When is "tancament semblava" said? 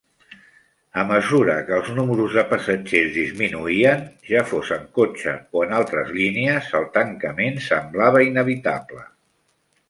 6.97-8.25